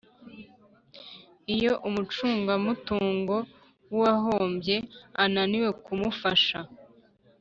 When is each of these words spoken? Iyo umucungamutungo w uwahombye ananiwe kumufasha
Iyo 1.55 1.73
umucungamutungo 1.87 3.35
w 3.43 3.91
uwahombye 3.97 4.77
ananiwe 5.23 5.69
kumufasha 5.83 6.59